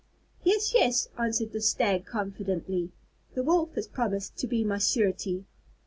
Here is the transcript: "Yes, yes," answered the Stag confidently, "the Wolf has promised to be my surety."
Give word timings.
"Yes, 0.43 0.73
yes," 0.73 1.09
answered 1.15 1.51
the 1.53 1.61
Stag 1.61 2.07
confidently, 2.07 2.89
"the 3.35 3.43
Wolf 3.43 3.75
has 3.75 3.87
promised 3.87 4.35
to 4.37 4.47
be 4.47 4.63
my 4.63 4.79
surety." 4.79 5.45